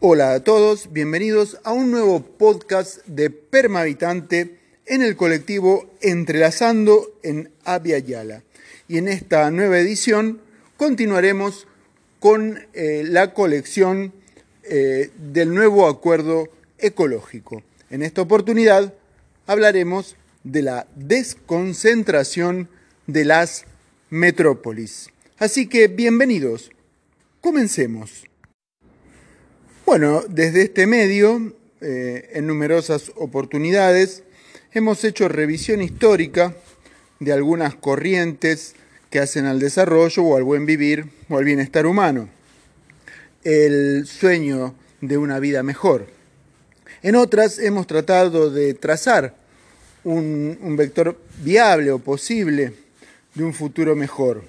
Hola 0.00 0.34
a 0.34 0.44
todos, 0.44 0.92
bienvenidos 0.92 1.56
a 1.64 1.72
un 1.72 1.90
nuevo 1.90 2.20
podcast 2.20 2.98
de 3.06 3.30
Permahabitante 3.30 4.58
en 4.84 5.00
el 5.00 5.16
colectivo 5.16 5.90
Entrelazando 6.02 7.18
en 7.22 7.50
Abya 7.64 7.98
Yala. 7.98 8.42
Y 8.88 8.98
en 8.98 9.08
esta 9.08 9.50
nueva 9.50 9.78
edición 9.78 10.42
continuaremos 10.76 11.66
con 12.20 12.58
eh, 12.74 13.04
la 13.06 13.32
colección 13.32 14.12
eh, 14.64 15.10
del 15.16 15.54
nuevo 15.54 15.88
acuerdo 15.88 16.50
ecológico. 16.76 17.62
En 17.88 18.02
esta 18.02 18.20
oportunidad 18.20 18.92
hablaremos 19.46 20.16
de 20.44 20.60
la 20.60 20.86
desconcentración 20.94 22.68
de 23.06 23.24
las 23.24 23.64
metrópolis. 24.10 25.08
Así 25.38 25.68
que 25.68 25.88
bienvenidos. 25.88 26.70
Comencemos. 27.40 28.26
Bueno, 29.86 30.24
desde 30.28 30.62
este 30.62 30.88
medio, 30.88 31.54
eh, 31.80 32.30
en 32.32 32.48
numerosas 32.48 33.12
oportunidades, 33.14 34.24
hemos 34.72 35.04
hecho 35.04 35.28
revisión 35.28 35.80
histórica 35.80 36.56
de 37.20 37.32
algunas 37.32 37.76
corrientes 37.76 38.74
que 39.10 39.20
hacen 39.20 39.46
al 39.46 39.60
desarrollo 39.60 40.24
o 40.24 40.36
al 40.36 40.42
buen 40.42 40.66
vivir 40.66 41.06
o 41.28 41.38
al 41.38 41.44
bienestar 41.44 41.86
humano. 41.86 42.28
El 43.44 44.08
sueño 44.08 44.74
de 45.00 45.18
una 45.18 45.38
vida 45.38 45.62
mejor. 45.62 46.08
En 47.04 47.14
otras 47.14 47.60
hemos 47.60 47.86
tratado 47.86 48.50
de 48.50 48.74
trazar 48.74 49.36
un, 50.02 50.74
vector 50.76 51.16
viable 51.44 51.92
o 51.92 52.00
posible 52.00 52.72
de 53.36 53.44
un 53.44 53.54
futuro 53.54 53.94
mejor. 53.94 54.42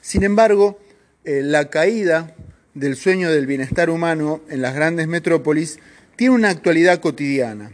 Sin 0.00 0.22
embargo, 0.22 0.78
eh, 1.24 1.42
la 1.42 1.68
caída 1.68 2.34
del 2.78 2.96
sueño 2.96 3.30
del 3.30 3.46
bienestar 3.46 3.90
humano 3.90 4.40
en 4.48 4.62
las 4.62 4.74
grandes 4.74 5.08
metrópolis 5.08 5.78
tiene 6.16 6.34
una 6.34 6.50
actualidad 6.50 7.00
cotidiana. 7.00 7.72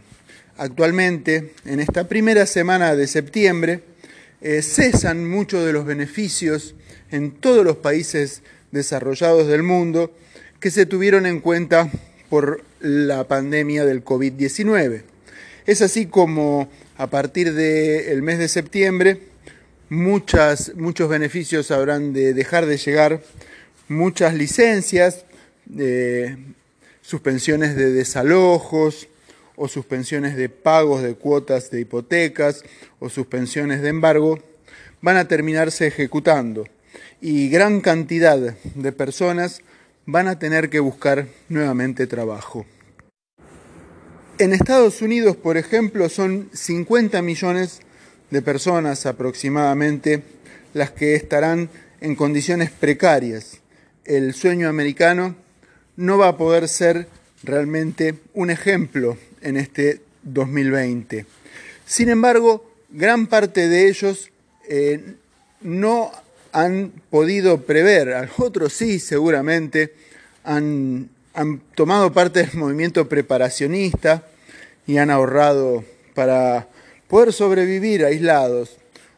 Actualmente, 0.56 1.52
en 1.64 1.80
esta 1.80 2.08
primera 2.08 2.46
semana 2.46 2.94
de 2.96 3.06
septiembre, 3.06 3.82
eh, 4.40 4.62
cesan 4.62 5.28
muchos 5.28 5.64
de 5.66 5.72
los 5.72 5.84
beneficios 5.84 6.74
en 7.10 7.32
todos 7.32 7.64
los 7.64 7.76
países 7.76 8.42
desarrollados 8.72 9.46
del 9.46 9.62
mundo 9.62 10.12
que 10.60 10.70
se 10.70 10.86
tuvieron 10.86 11.26
en 11.26 11.40
cuenta 11.40 11.90
por 12.30 12.62
la 12.80 13.28
pandemia 13.28 13.84
del 13.84 14.04
COVID-19. 14.04 15.02
Es 15.66 15.82
así 15.82 16.06
como 16.06 16.70
a 16.96 17.08
partir 17.08 17.52
del 17.52 18.22
mes 18.22 18.38
de 18.38 18.48
septiembre 18.48 19.20
muchas, 19.88 20.72
muchos 20.76 21.08
beneficios 21.08 21.70
habrán 21.70 22.12
de 22.12 22.34
dejar 22.34 22.66
de 22.66 22.78
llegar 22.78 23.20
muchas 23.88 24.34
licencias, 24.34 25.24
suspensiones 27.02 27.76
de 27.76 27.92
desalojos 27.92 29.08
o 29.56 29.68
suspensiones 29.68 30.36
de 30.36 30.48
pagos 30.48 31.02
de 31.02 31.14
cuotas 31.14 31.70
de 31.70 31.80
hipotecas 31.80 32.64
o 32.98 33.08
suspensiones 33.08 33.82
de 33.82 33.88
embargo 33.88 34.38
van 35.00 35.16
a 35.16 35.28
terminarse 35.28 35.86
ejecutando 35.86 36.64
y 37.20 37.48
gran 37.48 37.80
cantidad 37.80 38.38
de 38.38 38.92
personas 38.92 39.60
van 40.06 40.28
a 40.28 40.38
tener 40.38 40.70
que 40.70 40.80
buscar 40.80 41.26
nuevamente 41.48 42.06
trabajo. 42.06 42.66
En 44.38 44.52
Estados 44.52 45.00
Unidos, 45.00 45.36
por 45.36 45.56
ejemplo, 45.56 46.08
son 46.08 46.50
50 46.52 47.22
millones 47.22 47.80
de 48.30 48.42
personas 48.42 49.06
aproximadamente 49.06 50.22
las 50.72 50.90
que 50.90 51.14
estarán 51.14 51.70
en 52.00 52.16
condiciones 52.16 52.70
precarias 52.70 53.60
el 54.04 54.34
sueño 54.34 54.68
americano 54.68 55.34
no 55.96 56.18
va 56.18 56.28
a 56.28 56.36
poder 56.36 56.68
ser 56.68 57.06
realmente 57.42 58.14
un 58.34 58.50
ejemplo 58.50 59.16
en 59.40 59.56
este 59.56 60.00
2020. 60.22 61.26
Sin 61.86 62.08
embargo, 62.08 62.70
gran 62.90 63.26
parte 63.26 63.68
de 63.68 63.88
ellos 63.88 64.30
eh, 64.68 65.14
no 65.60 66.10
han 66.52 66.92
podido 67.10 67.62
prever, 67.62 68.30
otros 68.38 68.72
sí 68.72 68.98
seguramente 68.98 69.94
han, 70.44 71.08
han 71.34 71.60
tomado 71.74 72.12
parte 72.12 72.44
del 72.44 72.54
movimiento 72.54 73.08
preparacionista 73.08 74.26
y 74.86 74.98
han 74.98 75.10
ahorrado 75.10 75.84
para 76.14 76.68
poder 77.08 77.32
sobrevivir 77.32 78.04
aislados. 78.04 78.76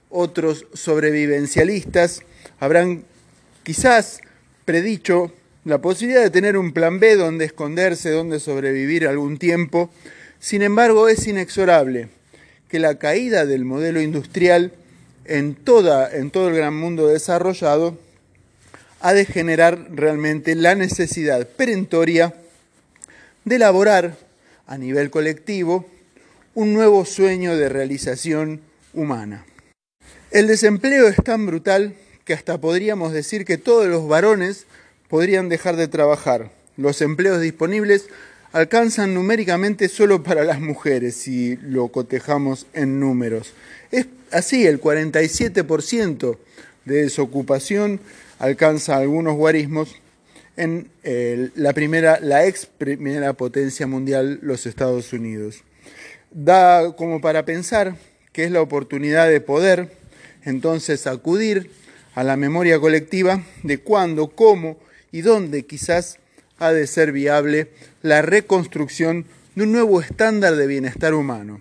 Otros 0.09 0.67
sobrevivencialistas 0.73 2.23
habrán 2.59 3.05
quizás 3.65 4.21
predicho 4.67 5.33
la 5.65 5.79
posibilidad 5.79 6.23
de 6.23 6.31
tener 6.31 6.59
un 6.59 6.73
plan 6.73 7.01
B 7.01 7.17
donde 7.17 7.47
esconderse, 7.47 8.11
donde 8.11 8.39
sobrevivir 8.39 9.09
algún 9.09 9.39
tiempo. 9.39 9.91
Sin 10.39 10.61
embargo, 10.61 11.09
es 11.09 11.27
inexorable 11.27 12.11
que 12.69 12.79
la 12.79 12.99
caída 12.99 13.47
del 13.47 13.65
modelo 13.65 14.03
industrial 14.03 14.73
en, 15.25 15.55
toda, 15.55 16.15
en 16.15 16.31
todo 16.31 16.49
el 16.49 16.57
gran 16.57 16.77
mundo 16.77 17.09
desarrollado 17.09 17.99
ha 19.01 19.15
de 19.15 19.25
generar 19.25 19.89
realmente 19.91 20.55
la 20.55 20.75
necesidad 20.75 21.47
perentoria 21.49 22.35
de 23.45 23.57
elaborar 23.57 24.17
a 24.67 24.79
nivel 24.79 25.11
colectivo 25.11 25.87
un 26.55 26.73
nuevo 26.73 27.05
sueño 27.05 27.57
de 27.57 27.69
realización 27.69 28.61
humana. 28.95 29.45
El 30.31 30.47
desempleo 30.47 31.07
es 31.07 31.17
tan 31.17 31.47
brutal 31.47 31.95
que 32.27 32.35
hasta 32.35 32.61
podríamos 32.61 33.13
decir 33.13 33.45
que 33.45 33.57
todos 33.57 33.87
los 33.87 34.09
varones 34.09 34.67
podrían 35.09 35.49
dejar 35.49 35.77
de 35.77 35.87
trabajar. 35.87 36.51
Los 36.77 37.01
empleos 37.01 37.41
disponibles 37.41 38.09
alcanzan 38.53 39.15
numéricamente 39.15 39.89
solo 39.89 40.25
para 40.25 40.43
las 40.43 40.61
mujeres, 40.61 41.15
si 41.15 41.57
lo 41.57 41.87
cotejamos 41.89 42.67
en 42.75 42.99
números. 42.99 43.53
Es 43.93 44.07
así, 44.33 44.67
el 44.67 44.81
47% 44.81 46.37
de 46.85 47.03
desocupación 47.03 48.01
alcanza 48.41 48.97
algunos 48.97 49.37
guarismos 49.37 49.95
en 50.57 50.91
la, 51.55 51.73
primera, 51.75 52.19
la 52.21 52.45
ex 52.47 52.67
primera 52.67 53.35
potencia 53.35 53.87
mundial, 53.87 54.41
los 54.43 54.67
Estados 54.67 55.13
Unidos. 55.13 55.63
Da 56.33 56.97
como 56.97 57.21
para 57.21 57.45
pensar 57.45 57.95
que 58.33 58.45
es 58.45 58.51
la 58.51 58.63
oportunidad 58.63 59.29
de 59.29 59.41
poder 59.41 59.93
entonces 60.45 61.07
acudir 61.07 61.71
a 62.17 62.25
la 62.25 62.37
memoria 62.37 62.81
colectiva 62.81 63.43
de 63.63 63.79
cuándo, 63.79 64.29
cómo 64.29 64.79
y 65.13 65.21
dónde 65.21 65.67
quizás 65.67 66.19
ha 66.59 66.73
de 66.73 66.87
ser 66.87 67.13
viable 67.13 67.69
la 68.01 68.23
reconstrucción 68.23 69.27
de 69.55 69.65
un 69.65 69.73
nuevo 69.73 70.01
estándar 70.01 70.57
de 70.57 70.67
bienestar 70.67 71.13
humano. 71.13 71.61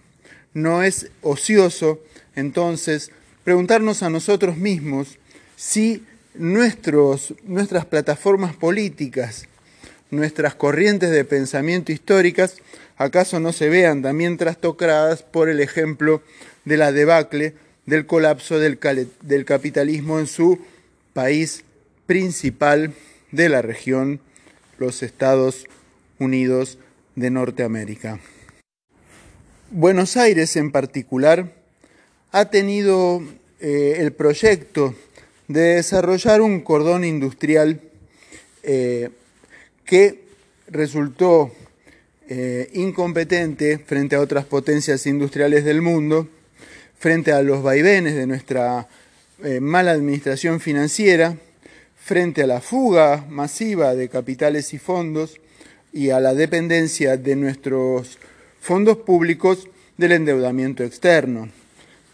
No 0.54 0.82
es 0.82 1.12
ocioso, 1.22 2.00
entonces, 2.38 3.12
preguntarnos 3.44 4.02
a 4.02 4.10
nosotros 4.10 4.56
mismos 4.56 5.18
si 5.58 6.06
nuestros, 6.34 7.34
nuestras 7.44 7.86
plataformas 7.86 8.56
políticas, 8.56 9.48
nuestras 10.10 10.56
corrientes 10.56 11.12
de 11.12 11.26
pensamiento 11.26 11.92
históricas, 11.92 12.56
acaso 12.96 13.42
no 13.42 13.52
se 13.52 13.68
vean 13.68 14.02
también 14.02 14.38
trastocadas 14.38 15.22
por 15.22 15.50
el 15.50 15.60
ejemplo 15.60 16.24
de 16.64 16.78
la 16.78 16.94
debacle 16.94 17.56
del 17.85 18.06
colapso 18.06 18.59
del, 18.59 18.78
capitalismo 19.46 20.19
en 20.19 20.28
su 20.28 20.59
país 21.13 21.63
principal 22.06 22.94
de 23.31 23.50
la 23.50 23.62
región, 23.62 24.19
los 24.78 25.03
Estados 25.03 25.66
Unidos 26.19 26.78
de 27.16 27.29
Norteamérica. 27.29 28.19
Buenos 29.72 30.18
Aires 30.18 30.56
en 30.56 30.72
particular 30.72 31.53
ha 32.31 32.45
tenido 32.45 33.22
eh, 33.59 33.97
el 34.00 34.12
proyecto 34.13 34.95
de 35.47 35.75
desarrollar 35.75 36.41
un 36.41 36.62
cordón 36.62 37.03
industrial 37.03 37.81
eh, 38.63 39.09
que 39.85 40.25
resultó 40.68 41.51
eh, 42.27 42.69
incompetente 42.74 43.77
frente 43.77 44.15
a 44.15 44.21
otras 44.21 44.45
potencias 44.45 45.06
industriales 45.06 45.63
del 45.63 45.81
mundo 45.81 46.27
frente 46.97 47.31
a 47.31 47.42
los 47.42 47.62
vaivenes 47.62 48.15
de 48.15 48.27
nuestra 48.27 48.88
eh, 49.44 49.59
mala 49.59 49.92
administración 49.92 50.59
financiera, 50.59 51.38
frente 51.97 52.44
a 52.44 52.47
la 52.47 52.62
fuga 52.62 53.25
masiva 53.30 53.95
de 53.95 54.09
capitales 54.09 54.74
y 54.74 54.77
fondos 54.77 55.39
y 55.92 56.12
a 56.12 56.19
la 56.19 56.33
dependencia 56.33 57.18
de 57.18 57.36
nuestros 57.36 58.18
fondos 58.62 58.97
públicos 58.97 59.68
del 59.97 60.12
endeudamiento 60.12 60.83
externo. 60.83 61.50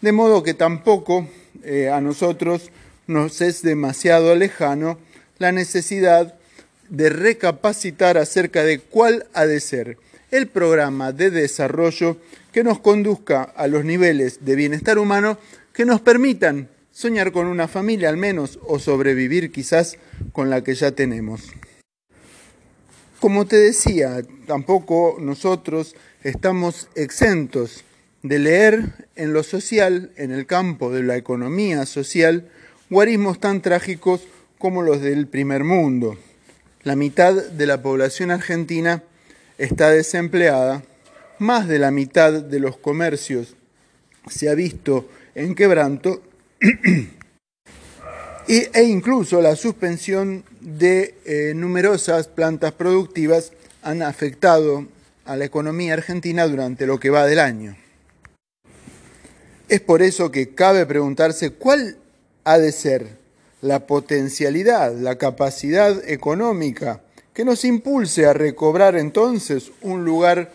De 0.00 0.12
modo 0.12 0.42
que 0.42 0.54
tampoco 0.54 1.28
eh, 1.62 1.88
a 1.88 2.00
nosotros 2.00 2.70
nos 3.06 3.40
es 3.40 3.62
demasiado 3.62 4.34
lejano 4.34 4.98
la 5.38 5.52
necesidad 5.52 6.34
de 6.88 7.08
recapacitar 7.08 8.18
acerca 8.18 8.64
de 8.64 8.78
cuál 8.78 9.26
ha 9.32 9.46
de 9.46 9.60
ser 9.60 9.96
el 10.32 10.48
programa 10.48 11.12
de 11.12 11.30
desarrollo 11.30 12.16
que 12.52 12.64
nos 12.64 12.80
conduzca 12.80 13.42
a 13.42 13.68
los 13.68 13.84
niveles 13.84 14.44
de 14.44 14.56
bienestar 14.56 14.98
humano 14.98 15.38
que 15.72 15.84
nos 15.84 16.00
permitan 16.00 16.68
soñar 16.90 17.32
con 17.32 17.46
una 17.46 17.68
familia 17.68 18.08
al 18.08 18.16
menos 18.16 18.58
o 18.66 18.78
sobrevivir 18.78 19.52
quizás 19.52 19.98
con 20.32 20.50
la 20.50 20.64
que 20.64 20.74
ya 20.74 20.90
tenemos. 20.92 21.52
como 23.20 23.46
te 23.46 23.56
decía, 23.56 24.22
tampoco 24.48 25.16
nosotros 25.20 25.94
estamos 26.24 26.88
exentos 26.96 27.84
de 28.22 28.38
leer 28.40 29.08
en 29.14 29.32
lo 29.32 29.44
social, 29.44 30.10
en 30.16 30.32
el 30.32 30.46
campo 30.46 30.90
de 30.90 31.04
la 31.04 31.16
economía 31.16 31.86
social, 31.86 32.48
guarismos 32.90 33.38
tan 33.38 33.62
trágicos 33.62 34.22
como 34.58 34.82
los 34.82 35.00
del 35.02 35.28
primer 35.28 35.62
mundo. 35.62 36.16
La 36.82 36.96
mitad 36.96 37.34
de 37.34 37.66
la 37.66 37.80
población 37.80 38.32
argentina 38.32 39.04
está 39.62 39.90
desempleada, 39.90 40.82
más 41.38 41.68
de 41.68 41.78
la 41.78 41.92
mitad 41.92 42.32
de 42.32 42.58
los 42.58 42.76
comercios 42.76 43.54
se 44.28 44.48
ha 44.48 44.54
visto 44.54 45.08
en 45.36 45.54
quebranto 45.54 46.20
e 48.48 48.82
incluso 48.82 49.40
la 49.40 49.54
suspensión 49.54 50.42
de 50.60 51.14
eh, 51.24 51.52
numerosas 51.54 52.26
plantas 52.26 52.72
productivas 52.72 53.52
han 53.82 54.02
afectado 54.02 54.88
a 55.24 55.36
la 55.36 55.44
economía 55.44 55.94
argentina 55.94 56.46
durante 56.48 56.84
lo 56.84 56.98
que 56.98 57.10
va 57.10 57.26
del 57.26 57.38
año. 57.38 57.76
Es 59.68 59.80
por 59.80 60.02
eso 60.02 60.32
que 60.32 60.56
cabe 60.56 60.86
preguntarse 60.86 61.50
cuál 61.50 61.98
ha 62.42 62.58
de 62.58 62.72
ser 62.72 63.16
la 63.60 63.86
potencialidad, 63.86 64.92
la 64.96 65.18
capacidad 65.18 66.02
económica 66.08 67.00
que 67.34 67.44
nos 67.44 67.64
impulse 67.64 68.26
a 68.26 68.32
recobrar 68.32 68.96
entonces 68.96 69.72
un 69.80 70.04
lugar 70.04 70.52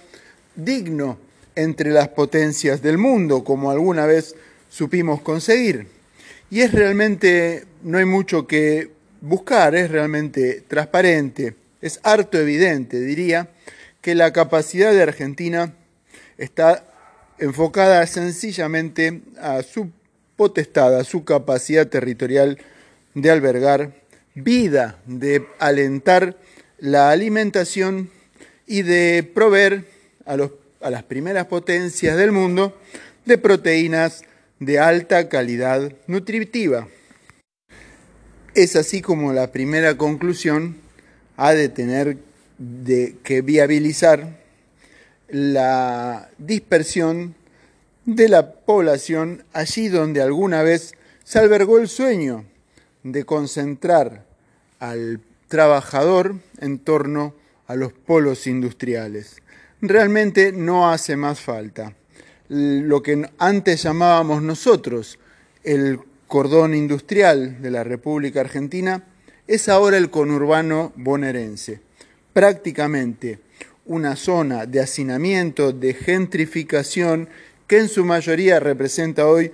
digno 0.55 1.17
entre 1.55 1.91
las 1.91 2.09
potencias 2.09 2.81
del 2.81 2.97
mundo, 2.97 3.43
como 3.43 3.71
alguna 3.71 4.05
vez 4.05 4.35
supimos 4.69 5.21
conseguir. 5.21 5.87
Y 6.49 6.61
es 6.61 6.71
realmente, 6.71 7.65
no 7.83 7.97
hay 7.97 8.05
mucho 8.05 8.45
que 8.45 8.91
buscar, 9.21 9.75
es 9.75 9.89
realmente 9.89 10.63
transparente, 10.67 11.55
es 11.81 11.99
harto 12.03 12.37
evidente, 12.37 12.99
diría, 12.99 13.49
que 14.01 14.15
la 14.15 14.31
capacidad 14.31 14.93
de 14.93 15.01
Argentina 15.01 15.73
está 16.37 16.85
enfocada 17.39 18.05
sencillamente 18.05 19.21
a 19.41 19.63
su 19.63 19.89
potestad, 20.35 20.95
a 20.95 21.03
su 21.03 21.23
capacidad 21.23 21.87
territorial 21.87 22.59
de 23.15 23.31
albergar 23.31 23.93
vida, 24.35 24.99
de 25.07 25.45
alentar 25.57 26.37
la 26.79 27.11
alimentación 27.11 28.09
y 28.65 28.81
de 28.81 29.23
proveer 29.23 29.85
a, 30.25 30.35
los, 30.37 30.51
a 30.81 30.89
las 30.89 31.03
primeras 31.03 31.47
potencias 31.47 32.17
del 32.17 32.31
mundo 32.31 32.77
de 33.25 33.37
proteínas 33.37 34.23
de 34.59 34.79
alta 34.79 35.29
calidad 35.29 35.91
nutritiva. 36.07 36.87
Es 38.53 38.75
así 38.75 39.01
como 39.01 39.33
la 39.33 39.51
primera 39.51 39.97
conclusión 39.97 40.77
ha 41.35 41.53
de 41.53 41.69
tener 41.69 42.17
de 42.57 43.15
que 43.23 43.41
viabilizar 43.41 44.39
la 45.29 46.29
dispersión 46.37 47.35
de 48.05 48.29
la 48.29 48.51
población 48.53 49.43
allí 49.53 49.89
donde 49.89 50.21
alguna 50.21 50.63
vez 50.63 50.95
se 51.23 51.39
albergó 51.39 51.77
el 51.77 51.87
sueño 51.87 52.45
de 53.03 53.25
concentrar 53.25 54.25
al 54.79 55.19
trabajador 55.47 56.35
en 56.59 56.79
torno 56.79 57.33
a 57.67 57.75
los 57.75 57.93
polos 57.93 58.47
industriales. 58.47 59.41
Realmente 59.81 60.51
no 60.51 60.89
hace 60.89 61.15
más 61.15 61.39
falta. 61.39 61.93
Lo 62.49 63.03
que 63.03 63.29
antes 63.37 63.83
llamábamos 63.83 64.41
nosotros 64.41 65.19
el 65.63 65.99
cordón 66.27 66.73
industrial 66.73 67.61
de 67.61 67.71
la 67.71 67.83
República 67.83 68.41
Argentina 68.41 69.03
es 69.47 69.69
ahora 69.69 69.97
el 69.97 70.09
conurbano 70.09 70.93
bonaerense. 70.95 71.81
Prácticamente 72.33 73.39
una 73.85 74.15
zona 74.15 74.65
de 74.65 74.81
hacinamiento, 74.81 75.71
de 75.71 75.93
gentrificación, 75.93 77.29
que 77.67 77.79
en 77.79 77.89
su 77.89 78.05
mayoría 78.05 78.59
representa 78.59 79.27
hoy 79.27 79.51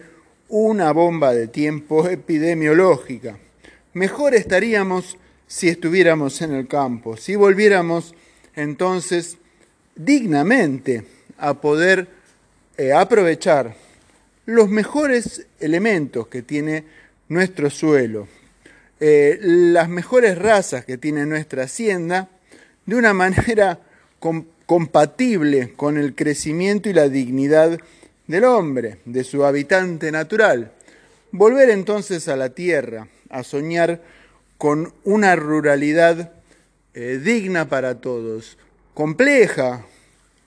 una 0.50 0.92
bomba 0.92 1.34
de 1.34 1.48
tiempo 1.48 2.08
epidemiológica. 2.10 3.38
Mejor 3.94 4.34
estaríamos 4.34 5.18
si 5.54 5.70
estuviéramos 5.70 6.42
en 6.42 6.52
el 6.56 6.68
campo, 6.68 7.16
si 7.16 7.36
volviéramos 7.36 8.16
entonces 8.56 9.38
dignamente 9.96 11.06
a 11.38 11.54
poder 11.54 12.08
eh, 12.76 12.92
aprovechar 12.92 13.76
los 14.48 14.68
mejores 14.70 15.46
elementos 15.60 16.26
que 16.26 16.42
tiene 16.42 16.86
nuestro 17.30 17.70
suelo, 17.70 18.28
eh, 19.00 19.38
las 19.42 19.90
mejores 19.90 20.40
razas 20.40 20.86
que 20.86 20.98
tiene 20.98 21.24
nuestra 21.28 21.66
hacienda, 21.66 22.30
de 22.88 22.96
una 22.96 23.14
manera 23.14 23.80
compatible 24.66 25.74
con 25.76 26.00
el 26.00 26.16
crecimiento 26.16 26.90
y 26.90 26.94
la 26.94 27.10
dignidad 27.10 27.80
del 28.26 28.44
hombre, 28.46 28.98
de 29.06 29.24
su 29.24 29.46
habitante 29.46 30.12
natural. 30.12 30.72
Volver 31.32 31.70
entonces 31.70 32.28
a 32.28 32.36
la 32.36 32.50
tierra, 32.50 33.08
a 33.30 33.44
soñar 33.44 34.02
con 34.64 34.94
una 35.04 35.36
ruralidad 35.36 36.32
eh, 36.94 37.20
digna 37.22 37.68
para 37.68 38.00
todos, 38.00 38.58
compleja, 38.94 39.86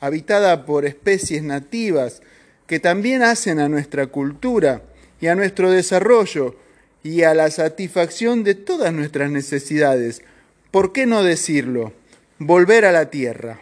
habitada 0.01 0.65
por 0.65 0.87
especies 0.87 1.43
nativas 1.43 2.23
que 2.67 2.81
también 2.81 3.23
hacen 3.23 3.61
a 3.61 3.69
nuestra 3.69 4.07
cultura 4.07 4.81
y 5.21 5.27
a 5.27 5.35
nuestro 5.35 5.71
desarrollo 5.71 6.57
y 7.03 7.25
a 7.25 7.35
la 7.35 7.51
satisfacción 7.51 8.43
de 8.43 8.55
todas 8.55 8.91
nuestras 8.95 9.31
necesidades. 9.31 10.23
¿Por 10.71 10.95
qué 10.95 11.05
no 11.05 11.23
decirlo? 11.23 11.93
Volver 12.39 12.87
a 12.87 12.93
la 12.93 13.11
tierra. 13.11 13.61